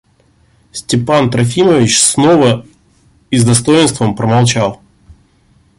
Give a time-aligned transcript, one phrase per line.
[0.71, 2.65] Степан Трофимович снова
[3.29, 4.81] и с достоинством промолчал.